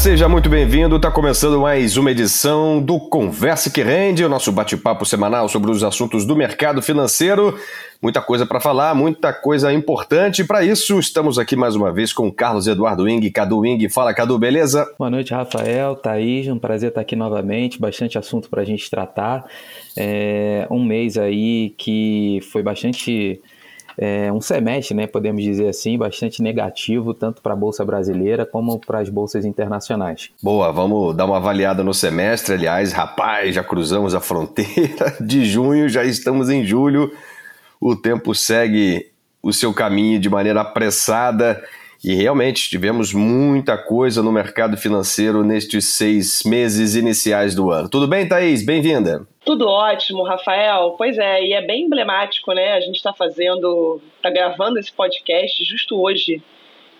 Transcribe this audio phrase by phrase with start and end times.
[0.00, 0.96] seja muito bem-vindo.
[0.96, 5.84] Está começando mais uma edição do Conversa que Rende, o nosso bate-papo semanal sobre os
[5.84, 7.54] assuntos do mercado financeiro.
[8.00, 10.42] Muita coisa para falar, muita coisa importante.
[10.42, 13.90] Para isso, estamos aqui mais uma vez com Carlos Eduardo Wing, Cadu Wing.
[13.90, 14.90] Fala, Cadu, beleza?
[14.98, 16.48] Boa noite, Rafael, Thaís.
[16.48, 17.78] Um prazer estar aqui novamente.
[17.78, 19.44] Bastante assunto para a gente tratar.
[19.94, 23.38] É um mês aí que foi bastante
[24.02, 28.78] é, um semestre, né, podemos dizer assim, bastante negativo, tanto para a Bolsa Brasileira como
[28.78, 30.30] para as bolsas internacionais.
[30.42, 32.54] Boa, vamos dar uma avaliada no semestre.
[32.54, 37.12] Aliás, rapaz, já cruzamos a fronteira de junho, já estamos em julho.
[37.78, 39.10] O tempo segue
[39.42, 41.62] o seu caminho de maneira apressada
[42.02, 47.88] e realmente tivemos muita coisa no mercado financeiro nestes seis meses iniciais do ano.
[47.88, 48.64] Tudo bem, Thaís?
[48.64, 49.26] Bem-vinda.
[49.44, 50.94] Tudo ótimo, Rafael.
[50.96, 52.72] Pois é, e é bem emblemático, né?
[52.72, 56.42] A gente está fazendo, está gravando esse podcast justo hoje,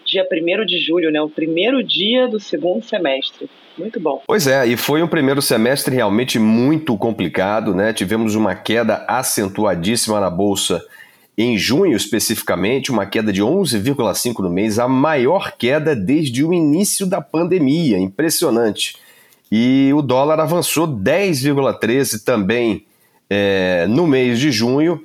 [0.04, 1.20] dia 1 de julho, né?
[1.20, 3.48] O primeiro dia do segundo semestre.
[3.78, 4.22] Muito bom.
[4.26, 7.94] Pois é, e foi um primeiro semestre realmente muito complicado, né?
[7.94, 10.84] Tivemos uma queda acentuadíssima na Bolsa
[11.36, 17.06] em junho, especificamente, uma queda de 11,5% no mês, a maior queda desde o início
[17.06, 17.98] da pandemia.
[17.98, 18.96] Impressionante.
[19.50, 22.84] E o dólar avançou 10,13% também
[23.28, 25.02] é, no mês de junho,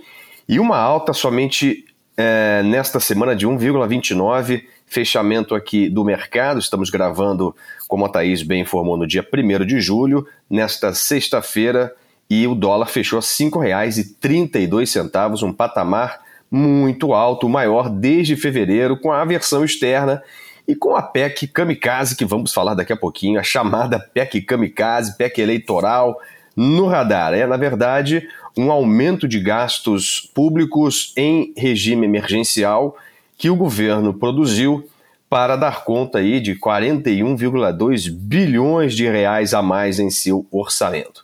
[0.47, 1.85] e uma alta somente
[2.17, 4.63] é, nesta semana de 1,29%.
[4.87, 7.55] Fechamento aqui do mercado, estamos gravando,
[7.87, 11.91] como a Thaís bem informou, no dia 1 de julho, nesta sexta-feira,
[12.29, 18.97] e o dólar fechou a R$ 5,32, um patamar muito alto, o maior desde fevereiro,
[18.97, 20.21] com a aversão externa
[20.67, 25.17] e com a PEC Kamikaze, que vamos falar daqui a pouquinho, a chamada PEC Kamikaze,
[25.17, 26.19] PEC eleitoral,
[26.55, 27.33] no radar.
[27.33, 32.95] É, na verdade, um aumento de gastos públicos em regime emergencial
[33.37, 34.87] que o governo produziu
[35.29, 41.21] para dar conta aí de 41,2 bilhões de reais a mais em seu orçamento.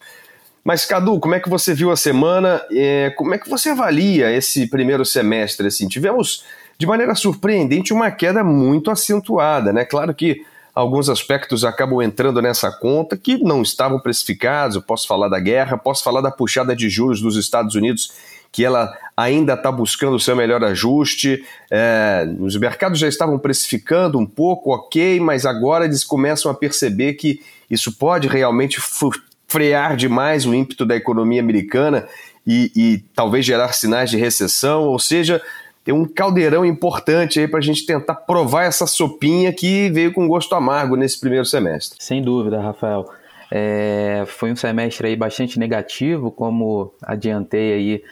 [0.63, 2.61] Mas, Cadu, como é que você viu a semana?
[2.71, 5.67] É, como é que você avalia esse primeiro semestre?
[5.67, 5.87] Assim?
[5.87, 6.43] Tivemos,
[6.77, 9.73] de maneira surpreendente, uma queda muito acentuada.
[9.73, 9.85] Né?
[9.85, 14.75] Claro que alguns aspectos acabam entrando nessa conta que não estavam precificados.
[14.75, 18.11] Eu posso falar da guerra, posso falar da puxada de juros dos Estados Unidos,
[18.51, 21.43] que ela ainda está buscando o seu melhor ajuste.
[21.71, 27.13] É, os mercados já estavam precificando um pouco, ok, mas agora eles começam a perceber
[27.13, 28.79] que isso pode realmente
[29.51, 32.07] frear demais o ímpeto da economia americana
[32.47, 35.41] e, e talvez gerar sinais de recessão, ou seja,
[35.83, 40.27] tem um caldeirão importante aí para a gente tentar provar essa sopinha que veio com
[40.27, 41.97] gosto amargo nesse primeiro semestre.
[41.99, 43.09] Sem dúvida, Rafael.
[43.51, 48.03] É, foi um semestre aí bastante negativo, como adiantei aí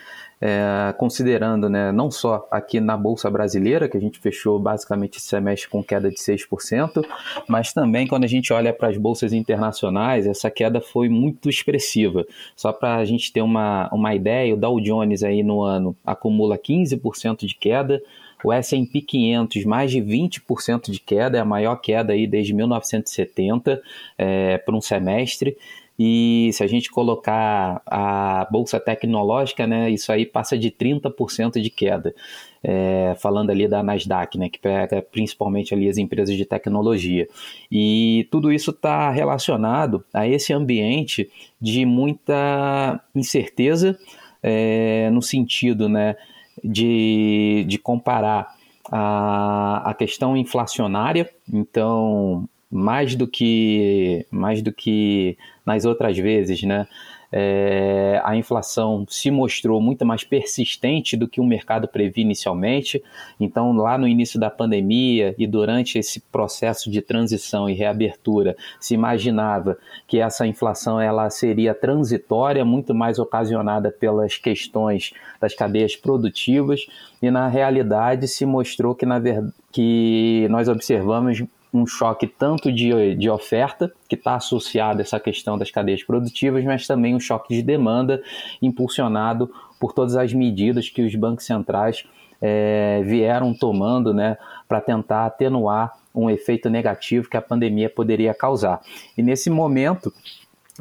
[0.41, 5.27] é, considerando né, não só aqui na Bolsa Brasileira, que a gente fechou basicamente esse
[5.27, 7.05] semestre com queda de 6%,
[7.47, 12.25] mas também quando a gente olha para as bolsas internacionais, essa queda foi muito expressiva.
[12.55, 16.57] Só para a gente ter uma, uma ideia, o Dow Jones aí no ano acumula
[16.57, 18.01] 15% de queda,
[18.41, 23.81] o S&P 500 mais de 20% de queda, é a maior queda aí desde 1970
[24.17, 25.57] é, para um semestre.
[25.99, 31.69] E se a gente colocar a bolsa tecnológica, né, isso aí passa de 30% de
[31.69, 32.15] queda.
[32.63, 37.27] É, falando ali da Nasdaq, né, que pega principalmente ali as empresas de tecnologia.
[37.69, 43.97] E tudo isso está relacionado a esse ambiente de muita incerteza,
[44.41, 46.15] é, no sentido né,
[46.63, 48.55] de, de comparar
[48.91, 51.29] a, a questão inflacionária.
[51.51, 55.37] Então, mais do que mais do que
[55.69, 56.87] nas outras vezes, né?
[57.31, 63.03] É, a inflação se mostrou muito mais persistente do que o mercado previa inicialmente.
[63.39, 68.95] Então, lá no início da pandemia e durante esse processo de transição e reabertura, se
[68.95, 76.87] imaginava que essa inflação ela seria transitória, muito mais ocasionada pelas questões das cadeias produtivas,
[77.21, 79.43] e na realidade se mostrou que, na ver...
[79.71, 81.43] que nós observamos
[81.73, 86.63] um choque tanto de, de oferta, que está associado a essa questão das cadeias produtivas,
[86.63, 88.21] mas também um choque de demanda
[88.61, 92.03] impulsionado por todas as medidas que os bancos centrais
[92.41, 94.37] é, vieram tomando né,
[94.67, 98.81] para tentar atenuar um efeito negativo que a pandemia poderia causar.
[99.17, 100.11] E nesse momento,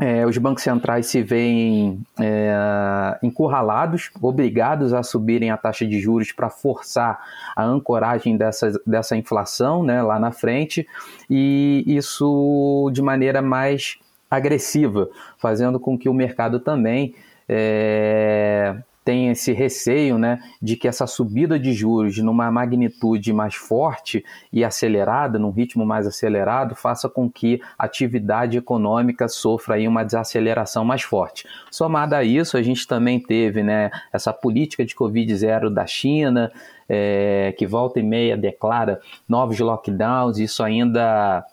[0.01, 6.33] é, os bancos centrais se veem é, encurralados, obrigados a subirem a taxa de juros
[6.33, 7.19] para forçar
[7.57, 10.87] a ancoragem dessa, dessa inflação né, lá na frente,
[11.29, 13.99] e isso de maneira mais
[14.31, 15.09] agressiva,
[15.39, 17.15] fazendo com que o mercado também
[17.49, 18.77] é,
[19.09, 24.23] tem esse receio né, de que essa subida de juros numa magnitude mais forte
[24.53, 30.05] e acelerada, num ritmo mais acelerado, faça com que a atividade econômica sofra aí uma
[30.05, 31.47] desaceleração mais forte.
[31.71, 36.53] Somada a isso, a gente também teve né, essa política de Covid-0 da China,
[36.87, 41.47] é, que volta e meia declara novos lockdowns, isso ainda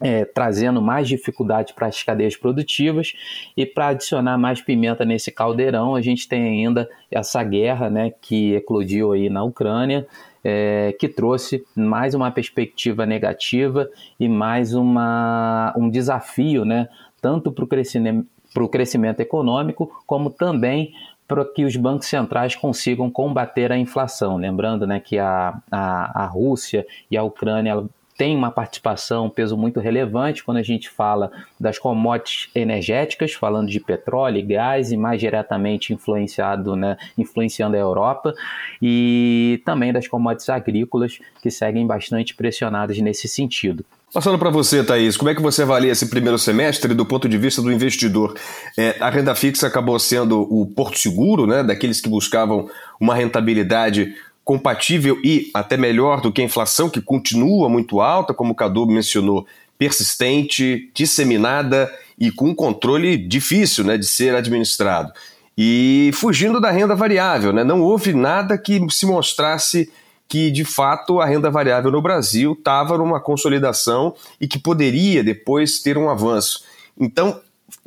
[0.00, 3.12] é, trazendo mais dificuldade para as cadeias produtivas
[3.56, 8.54] e para adicionar mais pimenta nesse caldeirão, a gente tem ainda essa guerra né, que
[8.54, 10.06] eclodiu aí na Ucrânia,
[10.42, 16.88] é, que trouxe mais uma perspectiva negativa e mais uma, um desafio, né,
[17.20, 18.26] tanto para o crescimento,
[18.70, 20.94] crescimento econômico, como também
[21.28, 24.36] para que os bancos centrais consigam combater a inflação.
[24.36, 27.84] Lembrando né, que a, a, a Rússia e a Ucrânia
[28.20, 33.70] tem uma participação, um peso muito relevante quando a gente fala das commodities energéticas, falando
[33.70, 38.34] de petróleo e gás, e mais diretamente influenciado, né, influenciando a Europa,
[38.82, 43.86] e também das commodities agrícolas, que seguem bastante pressionadas nesse sentido.
[44.12, 47.38] Passando para você, Thaís, como é que você avalia esse primeiro semestre do ponto de
[47.38, 48.36] vista do investidor?
[48.76, 52.68] É, a renda fixa acabou sendo o porto seguro, né, daqueles que buscavam
[53.00, 54.14] uma rentabilidade
[54.50, 58.84] compatível e até melhor do que a inflação, que continua muito alta, como o Cadu
[58.84, 59.46] mencionou,
[59.78, 61.88] persistente, disseminada
[62.18, 65.12] e com um controle difícil né, de ser administrado.
[65.56, 67.62] E fugindo da renda variável, né?
[67.62, 69.88] não houve nada que se mostrasse
[70.26, 75.78] que de fato a renda variável no Brasil estava numa consolidação e que poderia depois
[75.78, 76.64] ter um avanço.
[76.98, 77.40] Então,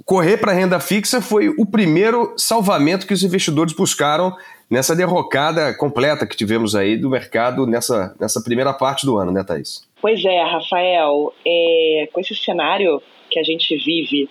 [0.05, 4.33] correr para a renda fixa foi o primeiro salvamento que os investidores buscaram
[4.73, 9.43] nessa derrocada completa que tivemos aí do mercado nessa, nessa primeira parte do ano, né,
[9.43, 9.87] Thaís?
[10.01, 11.31] Pois é, Rafael.
[11.45, 12.99] É, com esse cenário
[13.29, 14.27] que a gente vive,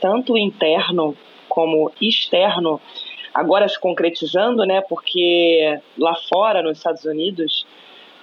[0.00, 1.16] tanto interno
[1.48, 2.80] como externo,
[3.32, 4.80] agora se concretizando, né?
[4.88, 7.64] Porque lá fora, nos Estados Unidos,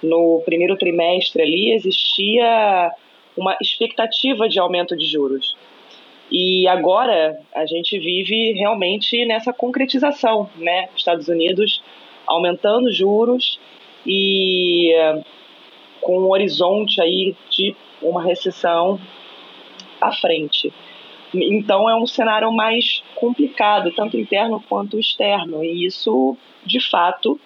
[0.02, 2.92] no primeiro trimestre ali existia
[3.34, 5.56] uma expectativa de aumento de juros.
[6.32, 10.88] E agora a gente vive realmente nessa concretização, né?
[10.96, 11.82] Estados Unidos
[12.26, 13.60] aumentando juros
[14.06, 14.92] e
[16.00, 18.98] com um horizonte aí de uma recessão
[20.00, 20.72] à frente.
[21.34, 27.40] Então é um cenário mais complicado, tanto interno quanto externo, e isso, de fato,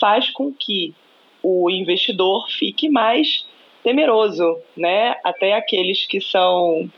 [0.00, 0.94] faz com que
[1.42, 3.44] o investidor fique mais
[3.82, 5.16] temeroso, né?
[5.24, 6.90] Até aqueles que são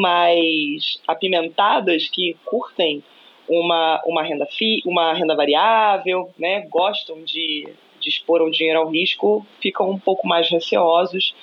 [0.00, 3.02] mais apimentadas que curtem
[3.48, 7.68] uma, uma, renda, fi, uma renda variável, né, gostam de,
[8.00, 11.34] de expor o dinheiro ao risco, ficam um pouco mais receosos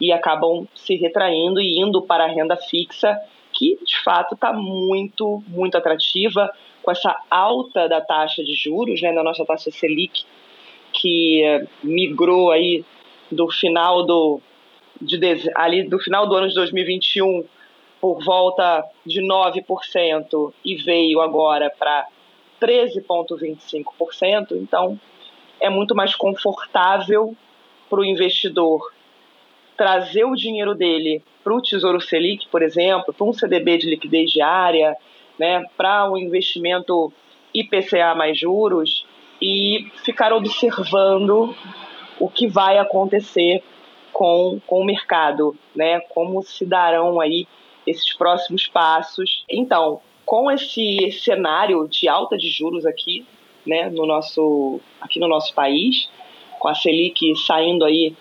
[0.00, 3.18] e acabam se retraindo e indo para a renda fixa,
[3.52, 6.50] que de fato está muito, muito atrativa,
[6.82, 10.24] com essa alta da taxa de juros, né, da nossa taxa Selic,
[10.92, 11.42] que
[11.82, 12.84] migrou aí
[13.30, 14.40] do final do,
[15.00, 15.18] de,
[15.54, 17.44] ali do final do ano de 2021
[18.00, 22.06] por volta de 9% e veio agora para
[22.60, 24.52] 13,25%.
[24.52, 24.98] Então,
[25.60, 27.36] é muito mais confortável
[27.88, 28.92] para o investidor
[29.76, 34.30] trazer o dinheiro dele para o Tesouro Selic, por exemplo, para um CDB de liquidez
[34.30, 34.96] diária,
[35.38, 37.12] né, para um investimento
[37.54, 39.06] IPCA mais juros
[39.40, 41.54] e ficar observando
[42.18, 43.62] o que vai acontecer
[44.12, 47.46] com, com o mercado, né, como se darão aí
[47.88, 49.44] esses próximos passos.
[49.48, 53.26] Então, com esse cenário de alta de juros aqui,
[53.66, 56.08] né, no nosso, aqui no nosso país,
[56.58, 58.14] com a Selic saindo aí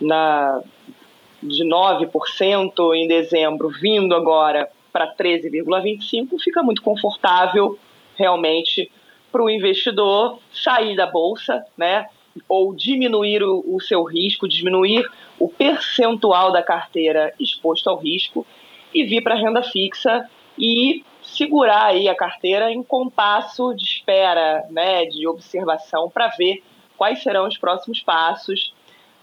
[0.00, 0.62] na,
[1.42, 7.78] de 9% em dezembro, vindo agora para 13,25%, fica muito confortável
[8.16, 8.90] realmente
[9.30, 12.06] para o investidor sair da bolsa, né?
[12.48, 15.04] Ou diminuir o, o seu risco, diminuir
[15.38, 18.46] o percentual da carteira exposto ao risco
[18.94, 20.28] e vir para a renda fixa
[20.58, 26.62] e segurar aí a carteira em compasso de espera, né, de observação para ver
[26.96, 28.74] quais serão os próximos passos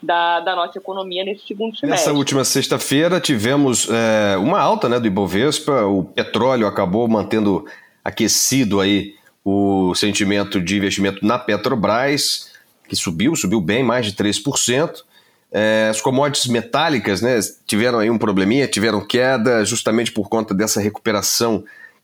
[0.01, 1.89] da, da nossa economia nesse segundo semestre.
[1.89, 7.65] Nessa última sexta-feira tivemos é, uma alta né, do Ibovespa, o petróleo acabou mantendo
[8.03, 12.51] aquecido aí o sentimento de investimento na Petrobras,
[12.87, 15.03] que subiu, subiu bem, mais de 3%.
[15.51, 20.81] É, as commodities metálicas né, tiveram aí um probleminha, tiveram queda justamente por conta dessa
[20.81, 21.63] recuperação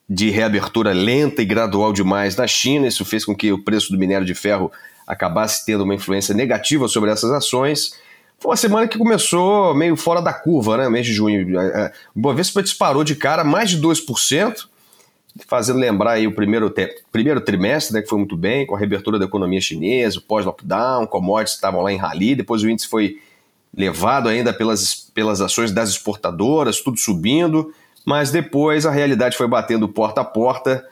[0.10, 2.88] de reabertura lenta e gradual demais na China.
[2.88, 4.72] Isso fez com que o preço do minério de ferro
[5.06, 7.94] acabasse tendo uma influência negativa sobre essas ações.
[8.40, 10.90] Foi uma semana que começou meio fora da curva, né?
[10.90, 11.46] Mês de junho.
[12.16, 14.68] O Bovespa disparou de cara mais de 2%.
[15.48, 16.74] fazendo lembrar aí o primeiro,
[17.12, 21.56] primeiro trimestre, né, que foi muito bem, com a reabertura da economia chinesa, pós-lockdown, commodities
[21.56, 23.18] estavam lá em rally, depois o índice foi
[23.75, 27.74] levado ainda pelas, pelas ações das exportadoras, tudo subindo,
[28.06, 30.86] mas depois a realidade foi batendo porta a porta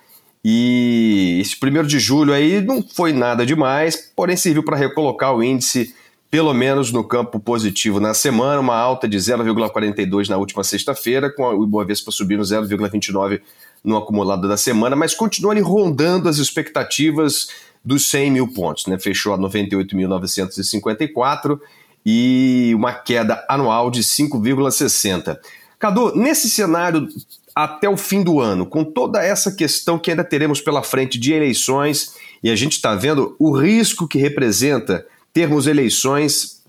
[0.43, 5.43] e esse primeiro de julho aí não foi nada demais, porém serviu para recolocar o
[5.43, 5.93] índice
[6.31, 11.43] pelo menos no campo positivo na semana, uma alta de 0,42 na última sexta-feira, com
[11.43, 13.41] o Ibovespa subindo 0,29
[13.83, 17.49] no acumulado da semana, mas continua ali rondando as expectativas
[17.83, 18.97] dos 100 mil pontos, né?
[18.97, 21.59] Fechou a 98.954
[22.05, 25.37] e uma queda anual de 5,60.
[25.77, 27.07] Cadu, nesse cenário
[27.55, 31.33] até o fim do ano, com toda essa questão que ainda teremos pela frente de
[31.33, 36.61] eleições, e a gente está vendo o risco que representa termos eleições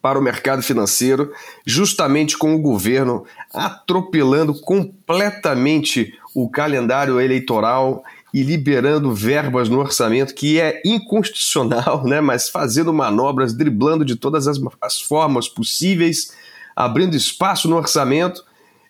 [0.00, 1.32] para o mercado financeiro,
[1.66, 10.60] justamente com o governo atropelando completamente o calendário eleitoral e liberando verbas no orçamento que
[10.60, 12.20] é inconstitucional, né?
[12.20, 16.32] mas fazendo manobras, driblando de todas as, as formas possíveis,
[16.74, 18.44] abrindo espaço no orçamento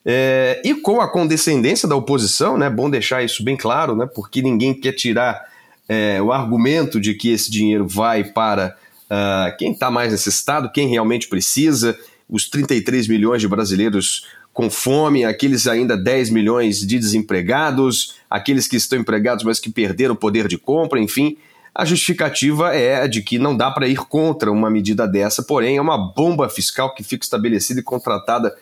[0.04, 2.68] é, e com a condescendência da oposição, né?
[2.68, 4.06] bom deixar isso bem claro, né?
[4.06, 5.48] porque ninguém quer tirar
[5.88, 8.76] é, o argumento de que esse dinheiro vai para
[9.10, 15.24] uh, quem está mais necessitado, quem realmente precisa, os 33 milhões de brasileiros com fome,
[15.24, 20.48] aqueles ainda 10 milhões de desempregados, aqueles que estão empregados, mas que perderam o poder
[20.48, 21.36] de compra, enfim.
[21.74, 25.76] A justificativa é a de que não dá para ir contra uma medida dessa, porém
[25.76, 28.54] é uma bomba fiscal que fica estabelecida e contratada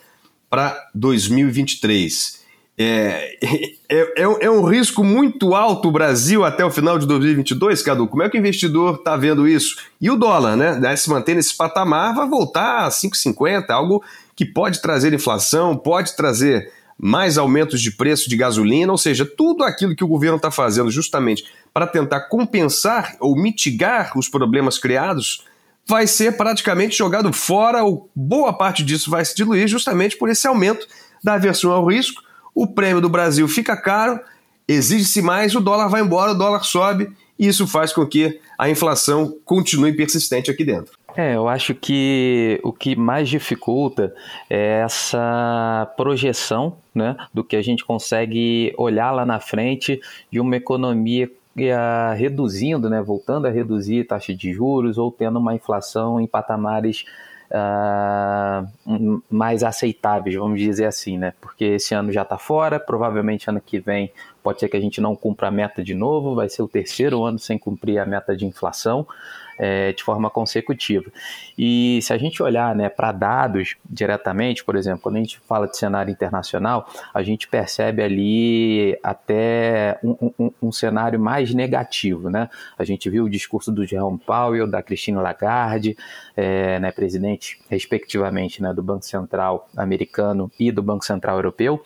[0.48, 2.38] para 2023.
[2.80, 3.36] É,
[3.88, 8.06] é, é, é, um risco muito alto o Brasil até o final de 2022, Cadu.
[8.06, 9.78] Como é que o investidor está vendo isso?
[10.00, 10.94] E o dólar, né?
[10.94, 14.00] Se manter nesse patamar, vai voltar a 5,50, algo
[14.38, 19.64] que pode trazer inflação, pode trazer mais aumentos de preço de gasolina, ou seja, tudo
[19.64, 25.44] aquilo que o governo está fazendo justamente para tentar compensar ou mitigar os problemas criados,
[25.84, 30.46] vai ser praticamente jogado fora, ou boa parte disso vai se diluir justamente por esse
[30.46, 30.86] aumento
[31.22, 32.22] da aversão ao risco.
[32.54, 34.20] O prêmio do Brasil fica caro,
[34.68, 38.70] exige-se mais, o dólar vai embora, o dólar sobe, e isso faz com que a
[38.70, 40.97] inflação continue persistente aqui dentro.
[41.16, 44.14] É, eu acho que o que mais dificulta
[44.48, 50.00] é essa projeção né, do que a gente consegue olhar lá na frente
[50.30, 51.30] de uma economia
[52.16, 57.04] reduzindo, né, voltando a reduzir taxa de juros ou tendo uma inflação em patamares
[57.50, 61.32] uh, mais aceitáveis, vamos dizer assim, né?
[61.40, 64.12] Porque esse ano já está fora, provavelmente ano que vem
[64.42, 67.24] pode ser que a gente não cumpra a meta de novo, vai ser o terceiro
[67.24, 69.06] ano sem cumprir a meta de inflação
[69.58, 71.10] é, de forma consecutiva.
[71.58, 75.66] E se a gente olhar né, para dados diretamente, por exemplo, quando a gente fala
[75.66, 82.30] de cenário internacional, a gente percebe ali até um, um, um cenário mais negativo.
[82.30, 82.48] Né?
[82.78, 85.96] A gente viu o discurso do Jerome Powell, da Christine Lagarde,
[86.36, 91.82] é, né, presidente, respectivamente, né, do Banco Central americano e do Banco Central europeu.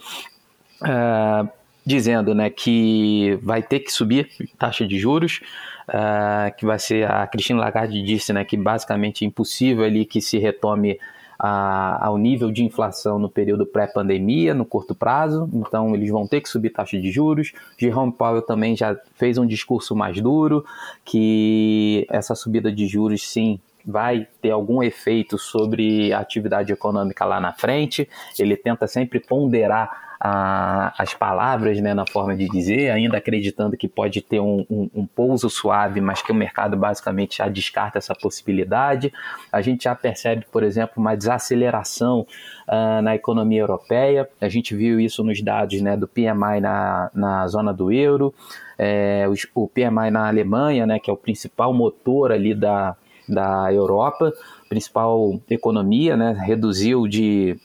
[0.82, 1.48] Uh,
[1.84, 5.40] dizendo né, que vai ter que subir taxa de juros,
[5.88, 10.20] uh, que vai ser, a Cristina Lagarde disse né, que basicamente é impossível ali que
[10.20, 10.98] se retome
[11.38, 16.40] a, ao nível de inflação no período pré-pandemia, no curto prazo, então eles vão ter
[16.40, 17.52] que subir taxa de juros.
[17.76, 20.64] Jerome Powell também já fez um discurso mais duro,
[21.04, 27.40] que essa subida de juros sim vai ter algum efeito sobre a atividade econômica lá
[27.40, 28.08] na frente.
[28.38, 33.88] Ele tenta sempre ponderar a, as palavras né, na forma de dizer, ainda acreditando que
[33.88, 38.14] pode ter um, um, um, pouso suave, mas que o mercado basicamente já descarta essa
[38.14, 39.12] possibilidade.
[39.50, 42.24] A gente já percebe, por exemplo, uma desaceleração
[42.68, 44.28] uh, na economia europeia.
[44.40, 48.32] A gente viu isso nos dados né, do PMI na, na zona do euro,
[48.78, 52.96] é, o, PMI na Alemanha, né, que é o principal motor ali da,
[53.28, 54.32] da Europa,
[54.68, 57.56] principal economia, né, reduziu de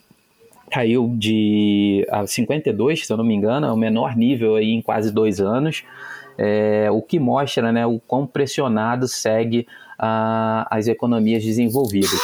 [0.70, 4.82] caiu de a 52, se eu não me engano, é o menor nível aí em
[4.82, 5.84] quase dois anos,
[6.38, 9.66] é, o que mostra né, o quão pressionado segue
[9.98, 12.20] a, as economias desenvolvidas.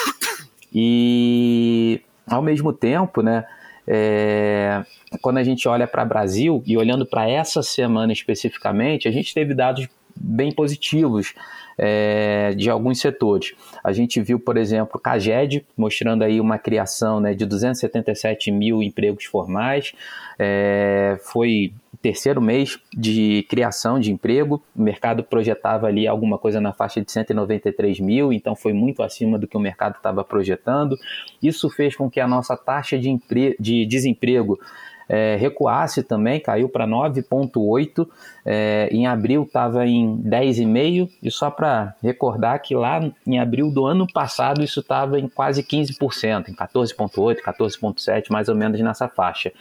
[0.73, 3.45] E, ao mesmo tempo, né,
[3.87, 4.83] é,
[5.21, 9.33] quando a gente olha para o Brasil, e olhando para essa semana especificamente, a gente
[9.33, 11.33] teve dados bem positivos
[11.77, 13.53] é, de alguns setores.
[13.83, 19.25] A gente viu, por exemplo, Caged mostrando aí uma criação né, de 277 mil empregos
[19.25, 19.93] formais.
[20.37, 26.73] É, foi terceiro mês de criação de emprego, o mercado projetava ali alguma coisa na
[26.73, 30.97] faixa de 193 mil, então foi muito acima do que o mercado estava projetando.
[31.41, 33.17] Isso fez com que a nossa taxa de,
[33.57, 34.59] de desemprego
[35.07, 38.07] é, recuasse também, caiu para 9,8.
[38.45, 41.09] É, em abril estava em 10,5.
[41.21, 45.63] E só para recordar que lá em abril do ano passado isso estava em quase
[45.63, 49.51] 15%, em 14,8, 14,7, mais ou menos nessa faixa.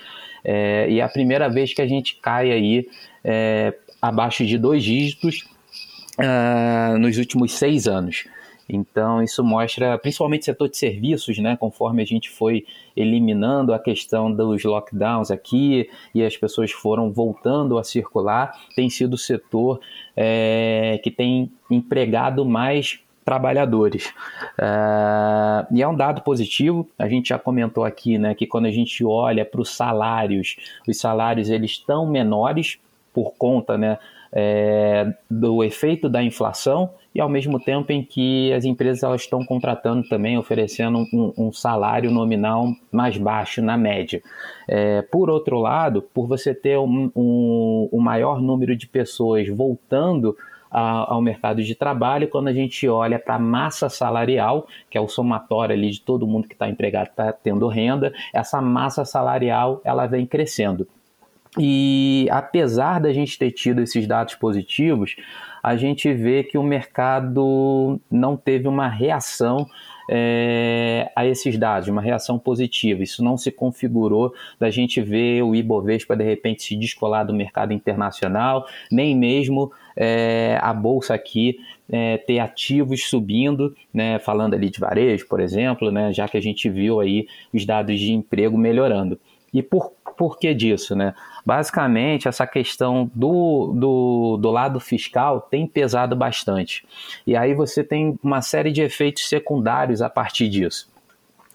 [0.44, 2.88] É, e é a primeira vez que a gente cai aí
[3.24, 5.46] é, abaixo de dois dígitos
[6.18, 8.24] uh, nos últimos seis anos.
[8.76, 12.64] Então, isso mostra, principalmente setor de serviços, né, conforme a gente foi
[12.96, 19.14] eliminando a questão dos lockdowns aqui e as pessoas foram voltando a circular, tem sido
[19.14, 19.80] o setor
[20.16, 24.06] é, que tem empregado mais trabalhadores.
[24.58, 28.70] Uh, e é um dado positivo, a gente já comentou aqui né, que quando a
[28.70, 32.78] gente olha para os salários, os salários eles estão menores
[33.12, 33.98] por conta né,
[34.32, 39.44] é, do efeito da inflação e ao mesmo tempo em que as empresas elas estão
[39.44, 44.22] contratando também, oferecendo um, um salário nominal mais baixo na média.
[44.66, 50.36] É, por outro lado, por você ter um, um, um maior número de pessoas voltando
[50.74, 55.06] ao mercado de trabalho, quando a gente olha para a massa salarial, que é o
[55.06, 60.06] somatório ali de todo mundo que está empregado, está tendo renda, essa massa salarial ela
[60.06, 60.88] vem crescendo.
[61.58, 65.16] E apesar da gente ter tido esses dados positivos,
[65.62, 69.66] a gente vê que o mercado não teve uma reação
[70.10, 73.02] é, a esses dados, uma reação positiva.
[73.02, 77.72] Isso não se configurou da gente ver o Ibovespa de repente se descolar do mercado
[77.72, 81.58] internacional, nem mesmo é, a bolsa aqui
[81.90, 86.42] é, ter ativos subindo, né, falando ali de varejo, por exemplo, né, já que a
[86.42, 89.20] gente viu aí os dados de emprego melhorando.
[89.52, 90.96] E por, por que disso?
[90.96, 91.14] Né?
[91.44, 96.84] Basicamente, essa questão do, do, do lado fiscal tem pesado bastante.
[97.26, 100.90] E aí você tem uma série de efeitos secundários a partir disso.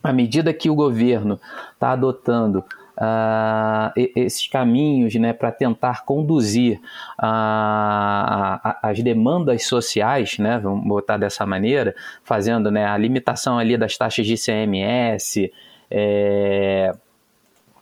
[0.03, 1.39] À medida que o governo
[1.73, 2.63] está adotando
[2.99, 6.79] Uh, esses caminhos né, para tentar conduzir
[7.19, 13.95] uh, as demandas sociais, né, vamos botar dessa maneira, fazendo né, a limitação ali das
[13.95, 15.51] taxas de CMS,
[15.91, 16.95] é,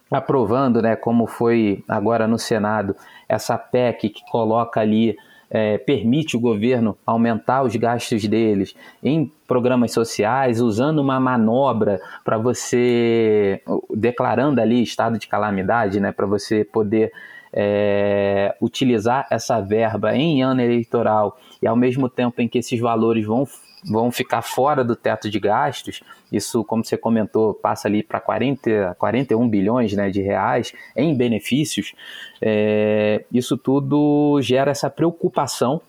[0.10, 2.96] aprovando, né, como foi agora no Senado,
[3.28, 5.18] essa PEC que coloca ali,
[5.50, 12.38] é, permite o governo aumentar os gastos deles em programas sociais, usando uma manobra para
[12.38, 13.62] você,
[13.94, 17.12] declarando ali estado de calamidade, né, para você poder
[17.54, 23.26] é, utilizar essa verba em ano eleitoral e ao mesmo tempo em que esses valores
[23.26, 23.48] vão
[23.86, 26.02] vão ficar fora do teto de gastos.
[26.32, 31.94] Isso, como você comentou, passa ali para 40, 41 bilhões né, de reais em benefícios.
[32.42, 35.82] É, isso tudo gera essa preocupação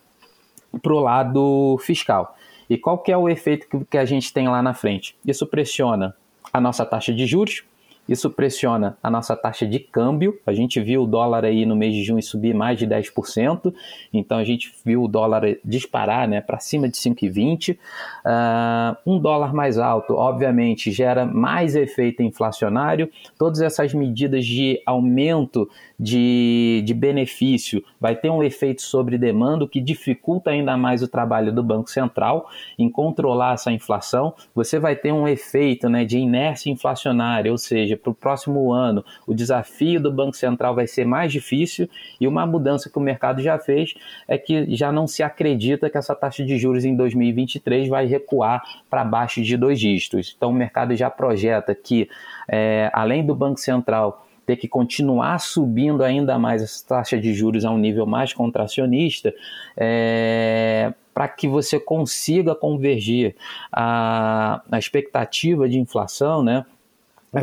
[0.83, 2.37] para o lado fiscal.
[2.69, 5.17] E qual que é o efeito que a gente tem lá na frente?
[5.25, 6.15] Isso pressiona
[6.53, 7.63] a nossa taxa de juros,
[8.09, 10.39] isso pressiona a nossa taxa de câmbio.
[10.47, 13.75] A gente viu o dólar aí no mês de junho subir mais de 10%,
[14.13, 17.75] então a gente viu o dólar disparar né, para cima de 5,20.
[17.75, 17.79] Uh,
[18.25, 23.11] ah, um dólar mais alto, obviamente, gera mais efeito inflacionário.
[23.39, 29.81] Todas essas medidas de aumento de, de benefício vai ter um efeito sobre demanda, que
[29.81, 34.35] dificulta ainda mais o trabalho do Banco Central em controlar essa inflação.
[34.55, 39.05] Você vai ter um efeito né, de inércia inflacionária, ou seja, para o próximo ano
[39.27, 41.89] o desafio do Banco Central vai ser mais difícil
[42.21, 43.95] e uma mudança que o mercado já fez
[44.29, 48.63] é que já não se acredita que essa taxa de juros em 2023 vai recuar
[48.91, 50.35] para baixo de dois dígitos.
[50.37, 52.09] Então o mercado já projeta que,
[52.49, 57.65] é, além do Banco Central ter que continuar subindo ainda mais essa taxa de juros
[57.65, 59.35] a um nível mais contracionista,
[59.77, 63.35] é, para que você consiga convergir
[63.73, 66.65] a, a expectativa de inflação, né?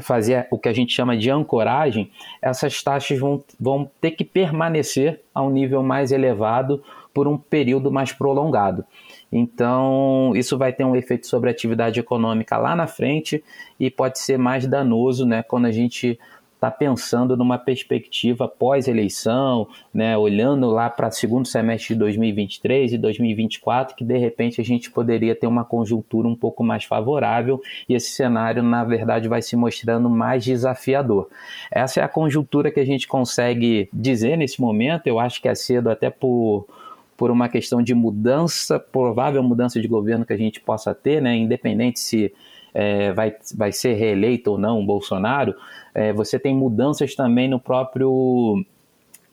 [0.02, 2.10] fazer o que a gente chama de ancoragem,
[2.42, 7.92] essas taxas vão, vão ter que permanecer a um nível mais elevado por um período
[7.92, 8.84] mais prolongado.
[9.32, 13.44] Então, isso vai ter um efeito sobre a atividade econômica lá na frente
[13.80, 16.20] e pode ser mais danoso né, quando a gente
[16.64, 22.98] está pensando numa perspectiva pós-eleição, né, olhando lá para o segundo semestre de 2023 e
[22.98, 27.94] 2024, que de repente a gente poderia ter uma conjuntura um pouco mais favorável e
[27.94, 31.28] esse cenário, na verdade, vai se mostrando mais desafiador.
[31.70, 35.56] Essa é a conjuntura que a gente consegue dizer nesse momento, eu acho que é
[35.56, 36.66] cedo até por
[37.16, 41.36] por uma questão de mudança, provável mudança de governo que a gente possa ter, né,
[41.36, 42.34] independente se
[42.74, 45.56] é, vai, vai ser reeleito ou não o Bolsonaro,
[45.94, 48.66] é, você tem mudanças também no próprio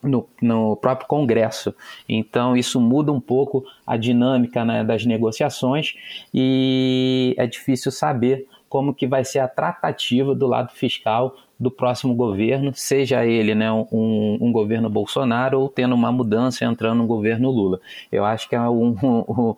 [0.02, 1.74] no, no, próprio Congresso.
[2.08, 5.94] Então, isso muda um pouco a dinâmica né, das negociações
[6.32, 12.14] e é difícil saber como que vai ser a tratativa do lado fiscal do próximo
[12.14, 17.50] governo, seja ele né, um, um governo Bolsonaro ou tendo uma mudança entrando um governo
[17.50, 17.80] Lula.
[18.10, 19.56] Eu acho que é um, um,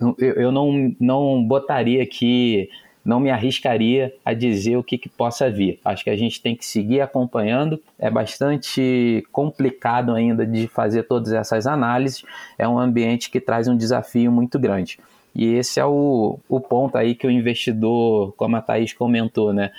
[0.00, 2.68] um eu não, não botaria aqui
[3.04, 5.80] não me arriscaria a dizer o que, que, possa vir.
[5.84, 7.80] Acho que a gente tem que seguir acompanhando.
[7.98, 12.24] É bastante complicado ainda de fazer todas essas análises.
[12.58, 14.98] É um ambiente que traz um desafio muito grande.
[15.34, 19.70] E esse é o, o ponto aí que o investidor, como a Thaís comentou, né?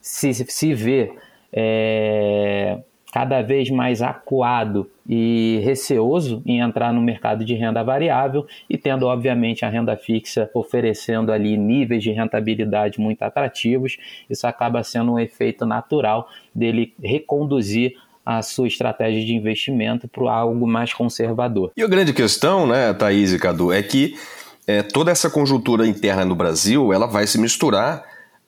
[0.00, 1.12] Se, se vê
[1.52, 2.78] é,
[3.16, 9.06] cada vez mais acuado e receoso em entrar no mercado de renda variável e tendo,
[9.06, 13.96] obviamente, a renda fixa oferecendo ali níveis de rentabilidade muito atrativos,
[14.28, 20.66] isso acaba sendo um efeito natural dele reconduzir a sua estratégia de investimento para algo
[20.66, 21.72] mais conservador.
[21.74, 24.14] E a grande questão, né, Thaís e Cadu, é que
[24.66, 28.04] é, toda essa conjuntura interna no Brasil ela vai se misturar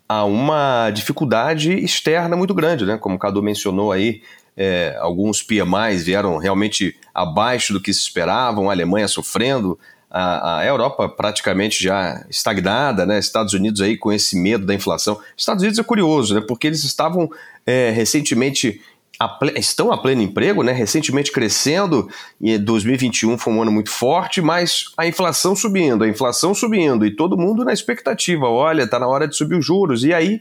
[0.06, 2.96] a uma dificuldade externa muito grande, né?
[2.96, 4.22] Como o Cadu mencionou aí,
[4.60, 9.78] é, alguns PMIs vieram realmente abaixo do que se esperavam, a Alemanha sofrendo,
[10.10, 13.20] a, a, Europa praticamente já estagnada, né?
[13.20, 15.20] Estados Unidos aí com esse medo da inflação.
[15.36, 16.40] Estados Unidos é curioso, né?
[16.40, 17.30] Porque eles estavam
[17.64, 18.80] é, recentemente
[19.20, 20.72] a, estão a pleno emprego, né?
[20.72, 22.08] Recentemente crescendo,
[22.40, 27.14] e 2021 foi um ano muito forte, mas a inflação subindo, a inflação subindo e
[27.14, 28.48] todo mundo na expectativa.
[28.48, 30.02] Olha, está na hora de subir os juros.
[30.02, 30.40] E aí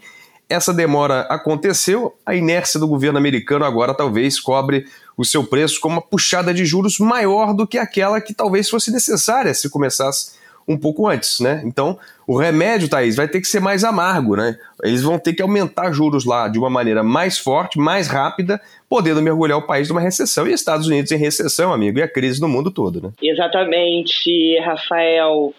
[0.49, 4.85] essa demora aconteceu, a inércia do governo americano agora talvez cobre
[5.17, 8.91] o seu preço com uma puxada de juros maior do que aquela que talvez fosse
[8.91, 11.61] necessária se começasse um pouco antes, né?
[11.65, 14.57] Então, o remédio, Thaís, vai ter que ser mais amargo, né?
[14.83, 19.21] Eles vão ter que aumentar juros lá de uma maneira mais forte, mais rápida, podendo
[19.21, 20.45] mergulhar o país numa recessão.
[20.45, 23.11] E Estados Unidos em recessão, amigo, e a crise no mundo todo, né?
[23.21, 25.53] Exatamente, Rafael.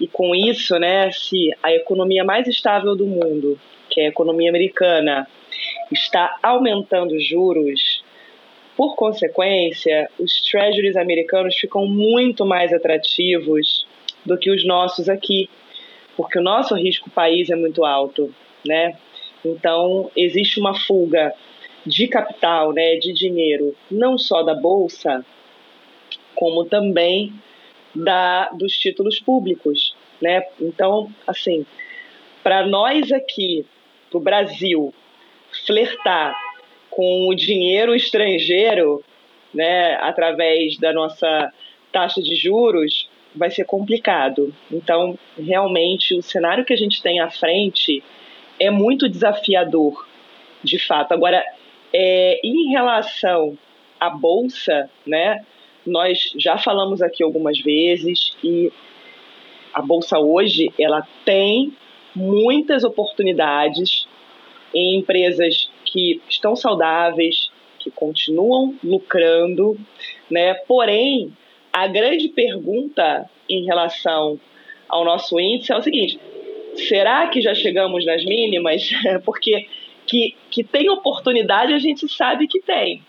[0.00, 3.58] E com isso, né, se a economia mais estável do mundo
[3.94, 5.28] que a economia americana,
[5.92, 8.02] está aumentando juros,
[8.76, 13.86] por consequência, os treasuries americanos ficam muito mais atrativos
[14.26, 15.48] do que os nossos aqui,
[16.16, 18.34] porque o nosso risco país é muito alto,
[18.66, 18.98] né?
[19.44, 21.32] Então, existe uma fuga
[21.86, 25.24] de capital, né, de dinheiro, não só da bolsa,
[26.34, 27.32] como também
[27.94, 30.42] da dos títulos públicos, né?
[30.60, 31.64] Então, assim,
[32.42, 33.64] para nós aqui
[34.18, 34.92] o Brasil
[35.66, 36.36] flertar
[36.90, 39.02] com o dinheiro estrangeiro,
[39.52, 41.52] né, através da nossa
[41.92, 44.54] taxa de juros, vai ser complicado.
[44.70, 48.02] Então, realmente, o cenário que a gente tem à frente
[48.60, 50.06] é muito desafiador,
[50.62, 51.12] de fato.
[51.12, 51.44] Agora,
[51.92, 53.58] é, em relação
[53.98, 55.44] à bolsa, né,
[55.86, 58.72] nós já falamos aqui algumas vezes e
[59.72, 61.72] a bolsa hoje ela tem
[62.14, 64.03] muitas oportunidades
[64.74, 69.78] em empresas que estão saudáveis, que continuam lucrando,
[70.30, 70.54] né?
[70.54, 71.32] Porém,
[71.72, 74.40] a grande pergunta em relação
[74.88, 76.18] ao nosso índice é o seguinte:
[76.74, 78.90] será que já chegamos nas mínimas?
[79.24, 79.68] Porque
[80.06, 83.02] que, que tem oportunidade a gente sabe que tem,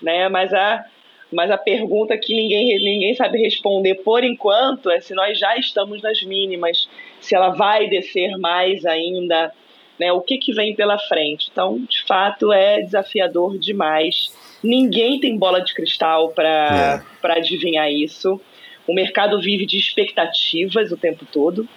[0.00, 0.28] né?
[0.28, 0.84] Mas a
[1.32, 6.00] mas a pergunta que ninguém, ninguém sabe responder por enquanto é se nós já estamos
[6.00, 6.88] nas mínimas,
[7.20, 9.52] se ela vai descer mais ainda,
[9.98, 10.12] né?
[10.12, 11.48] O que, que vem pela frente.
[11.50, 14.34] Então, de fato, é desafiador demais.
[14.62, 17.32] Ninguém tem bola de cristal para é.
[17.32, 18.40] adivinhar isso.
[18.86, 21.68] O mercado vive de expectativas o tempo todo.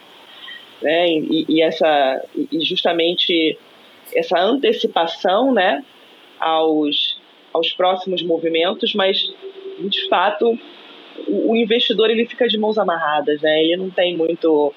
[0.82, 1.10] Né?
[1.10, 3.58] E, e essa, e justamente
[4.13, 5.84] essa antecipação né?
[6.39, 7.19] aos,
[7.53, 9.17] aos próximos movimentos, mas
[9.80, 10.58] de fato
[11.27, 13.63] o, o investidor ele fica de mãos amarradas, né?
[13.63, 14.73] Ele não tem muito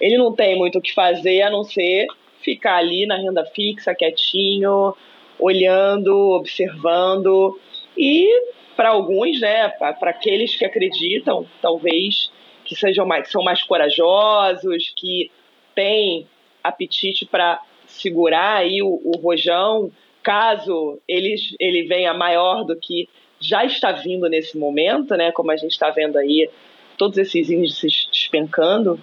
[0.00, 2.06] ele não tem muito o que fazer a não ser
[2.44, 4.94] ficar ali na renda fixa, quietinho,
[5.38, 7.58] olhando, observando.
[7.96, 8.28] E
[8.76, 12.30] para alguns, né, para aqueles que acreditam, talvez
[12.64, 15.30] que sejam mais, que são mais corajosos, que
[15.74, 16.26] têm
[16.62, 19.90] apetite para segurar aí o, o rojão,
[20.22, 25.56] caso ele, ele venha maior do que já está vindo nesse momento, né, como a
[25.56, 26.48] gente está vendo aí
[26.96, 28.98] todos esses índices despencando,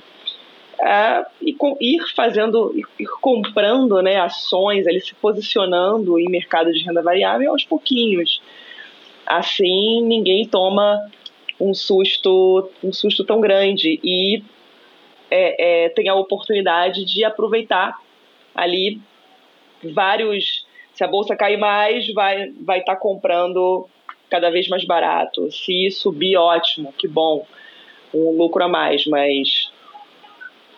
[0.81, 6.83] é, e com, ir fazendo, ir comprando né, ações, ele se posicionando em mercado de
[6.83, 8.41] renda variável aos pouquinhos.
[9.25, 10.99] Assim, ninguém toma
[11.59, 14.43] um susto, um susto tão grande e
[15.29, 17.95] é, é, tem a oportunidade de aproveitar
[18.55, 18.99] ali
[19.93, 20.65] vários.
[20.93, 23.87] Se a bolsa cair mais, vai estar vai tá comprando
[24.31, 25.51] cada vez mais barato.
[25.51, 27.45] Se subir, ótimo, que bom,
[28.11, 29.71] um lucro a mais, mas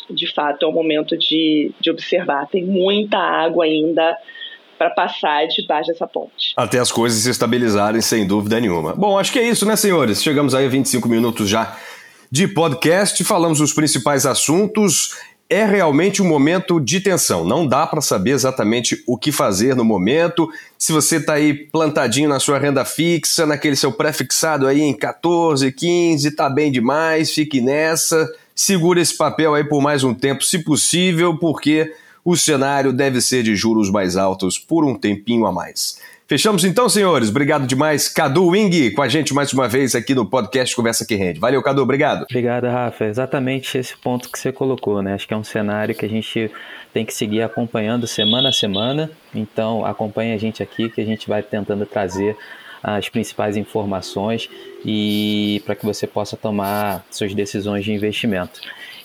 [0.10, 2.48] de fato é o momento de, de observar.
[2.48, 4.18] Tem muita água ainda
[4.78, 6.54] para passar debaixo dessa ponte.
[6.58, 8.94] Até as coisas se estabilizarem, sem dúvida nenhuma.
[8.94, 10.22] Bom, acho que é isso, né, senhores?
[10.22, 11.78] Chegamos aí a 25 minutos já
[12.30, 15.16] de podcast, falamos os principais assuntos.
[15.50, 17.46] É realmente um momento de tensão.
[17.46, 20.50] Não dá para saber exatamente o que fazer no momento.
[20.80, 25.72] Se você está aí plantadinho na sua renda fixa, naquele seu pré-fixado aí em 14,
[25.72, 28.28] 15, tá bem demais, fique nessa.
[28.56, 33.44] Segura esse papel aí por mais um tempo, se possível, porque o cenário deve ser
[33.44, 36.00] de juros mais altos por um tempinho a mais.
[36.26, 37.30] Fechamos então, senhores.
[37.30, 38.08] Obrigado demais.
[38.08, 41.40] Cadu Wing com a gente mais uma vez aqui no podcast Conversa que Rende.
[41.40, 41.82] Valeu, Cadu.
[41.82, 42.24] Obrigado.
[42.24, 43.06] Obrigado, Rafa.
[43.06, 45.14] Exatamente esse ponto que você colocou, né?
[45.14, 46.50] Acho que é um cenário que a gente
[46.94, 49.12] tem que seguir acompanhando semana a semana.
[49.36, 52.38] Então, acompanhe a gente aqui que a gente vai tentando trazer
[52.84, 54.50] as principais informações
[54.86, 58.60] e para que você possa tomar suas decisões de investimento.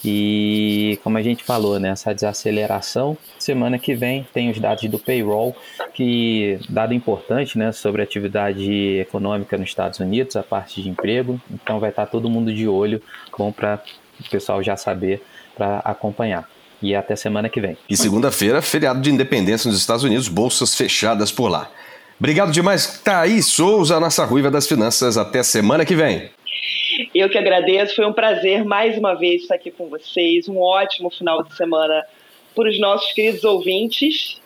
[0.05, 4.99] E como a gente falou, né, essa desaceleração, semana que vem tem os dados do
[4.99, 5.57] payroll,
[5.95, 11.41] que dado importante né, sobre a atividade econômica nos Estados Unidos, a parte de emprego.
[11.51, 13.03] Então vai estar todo mundo de olho,
[13.37, 13.83] bom para
[14.21, 15.23] o pessoal já saber
[15.57, 16.49] para acompanhar.
[16.81, 17.77] E até semana que vem.
[17.88, 21.69] E segunda-feira, feriado de independência nos Estados Unidos, bolsas fechadas por lá.
[22.19, 25.17] Obrigado demais, Thaís Souza, nossa ruiva das finanças.
[25.17, 26.31] Até semana que vem.
[27.15, 30.49] Eu que agradeço, foi um prazer mais uma vez estar aqui com vocês.
[30.49, 32.05] Um ótimo final de semana
[32.57, 34.41] para os nossos queridos ouvintes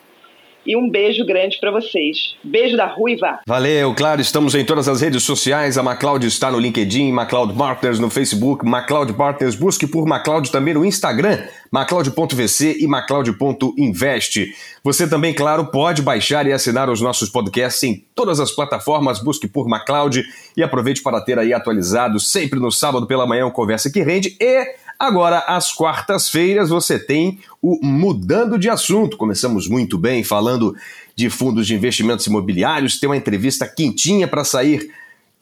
[0.65, 2.35] e um beijo grande para vocês.
[2.43, 3.39] Beijo da Ruiva.
[3.47, 5.77] Valeu, claro, estamos em todas as redes sociais.
[5.77, 10.73] A MacLeod está no LinkedIn, MacLeod Partners no Facebook, MacLeod Partners, busque por MacLeod também
[10.73, 11.39] no Instagram,
[11.71, 14.53] macleod.vc e macleod.invest.
[14.83, 19.47] Você também, claro, pode baixar e assinar os nossos podcasts em todas as plataformas, busque
[19.47, 20.23] por MacLeod
[20.57, 24.35] e aproveite para ter aí atualizado sempre no sábado pela manhã o Conversa que Rende
[24.39, 29.17] e Agora, às quartas-feiras, você tem o Mudando de Assunto.
[29.17, 30.73] Começamos muito bem falando
[31.13, 33.01] de fundos de investimentos imobiliários.
[33.01, 34.89] Tem uma entrevista quentinha para sair,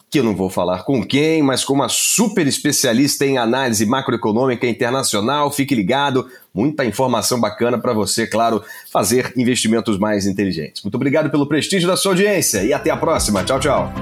[0.09, 4.65] que eu não vou falar com quem, mas com uma super especialista em análise macroeconômica
[4.65, 5.51] internacional.
[5.51, 10.81] Fique ligado, muita informação bacana para você, claro, fazer investimentos mais inteligentes.
[10.81, 13.43] Muito obrigado pelo prestígio da sua audiência e até a próxima.
[13.43, 13.93] Tchau, tchau.